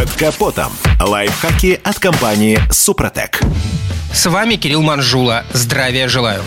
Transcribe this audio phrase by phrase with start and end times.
[0.00, 0.72] Под капотом.
[0.98, 3.38] Лайфхаки от компании «Супротек».
[4.14, 5.44] С вами Кирилл Манжула.
[5.52, 6.42] Здравия желаю.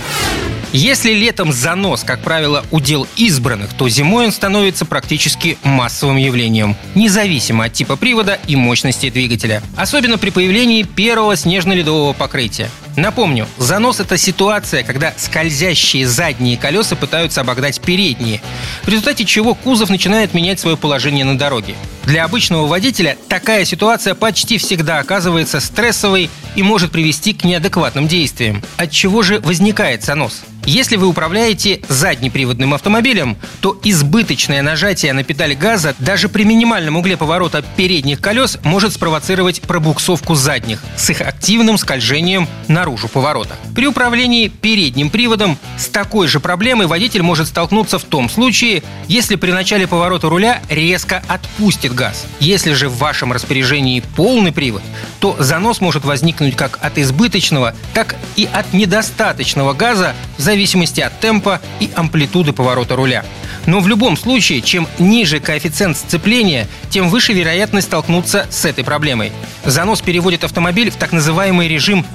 [0.72, 7.66] Если летом занос, как правило, удел избранных, то зимой он становится практически массовым явлением, независимо
[7.66, 9.62] от типа привода и мощности двигателя.
[9.78, 12.72] Особенно при появлении первого снежно-ледового покрытия.
[12.96, 18.42] Напомню, занос– это ситуация, когда скользящие задние колеса пытаются обогнать передние,
[18.84, 21.76] в результате чего кузов начинает менять свое положение на дороге.
[22.06, 28.62] Для обычного водителя такая ситуация почти всегда оказывается стрессовой и может привести к неадекватным действиям.
[28.78, 30.42] От чего же возникает занос?
[30.66, 37.18] Если вы управляете заднеприводным автомобилем, то избыточное нажатие на педаль газа даже при минимальном угле
[37.18, 42.48] поворота передних колес может спровоцировать пробуксовку задних с их активным скольжением
[42.84, 43.56] наружу поворота.
[43.74, 49.38] При управлении передним приводом с такой же проблемой водитель может столкнуться в том случае, если
[49.38, 52.26] при начале поворота руля резко отпустит газ.
[52.42, 54.82] Если же в вашем распоряжении полный привод,
[55.22, 61.18] то занос может возникнуть как от избыточного, так и от недостаточного газа в зависимости от
[61.22, 63.24] темпа и амплитуды поворота руля.
[63.66, 69.32] Но в любом случае, чем ниже коэффициент сцепления, тем выше вероятность столкнуться с этой проблемой.
[69.64, 72.06] Занос переводит автомобиль в так называемый режим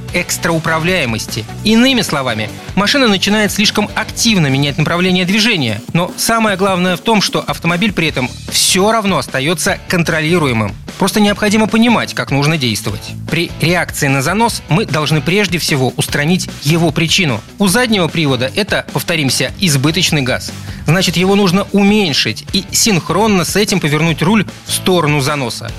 [0.59, 1.45] экстрауправляемости.
[1.65, 5.81] Иными словами, машина начинает слишком активно менять направление движения.
[5.93, 10.75] Но самое главное в том, что автомобиль при этом все равно остается контролируемым.
[10.99, 13.13] Просто необходимо понимать, как нужно действовать.
[13.31, 17.41] При реакции на занос мы должны прежде всего устранить его причину.
[17.59, 20.53] У заднего привода это, повторимся, избыточный газ.
[20.87, 25.71] Значит, его нужно уменьшить и синхронно с этим повернуть руль в сторону заноса.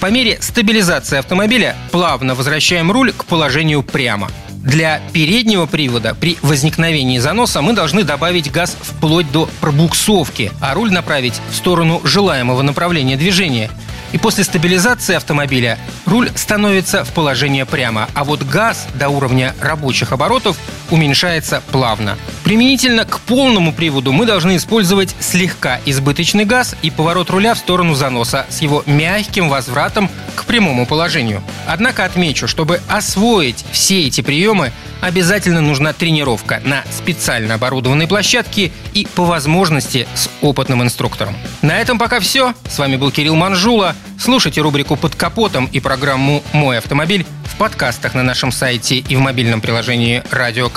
[0.00, 4.30] По мере стабилизации автомобиля плавно возвращаем руль к положению прямо.
[4.50, 10.92] Для переднего привода при возникновении заноса мы должны добавить газ вплоть до пробуксовки, а руль
[10.92, 13.70] направить в сторону желаемого направления движения–
[14.12, 20.12] и после стабилизации автомобиля руль становится в положение прямо, а вот газ до уровня рабочих
[20.12, 20.56] оборотов
[20.90, 22.16] уменьшается плавно.
[22.44, 27.94] Применительно к полному приводу мы должны использовать слегка избыточный газ и поворот руля в сторону
[27.94, 31.42] заноса с его мягким возвратом к прямому положению.
[31.66, 39.06] Однако отмечу, чтобы освоить все эти приемы, обязательно нужна тренировка на специально оборудованной площадке и
[39.14, 41.36] по возможности с опытным инструктором.
[41.62, 42.54] На этом пока все.
[42.68, 43.94] С вами был Кирилл Манжула.
[44.18, 49.20] Слушайте рубрику «Под капотом» и программу «Мой автомобиль» в подкастах на нашем сайте и в
[49.20, 50.68] мобильном приложении «Радио